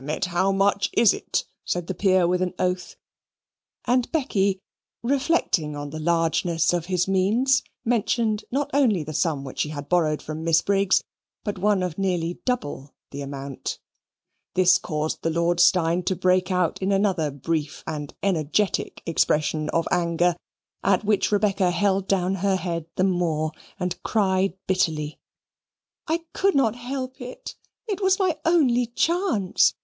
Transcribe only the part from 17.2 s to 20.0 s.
brief and energetic expression of